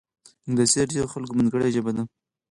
انګلیسي 0.47 0.77
د 0.85 0.89
ډېرو 0.91 1.11
خلکو 1.13 1.33
منځګړې 1.37 1.73
ژبه 1.75 1.91
ده 1.95 2.03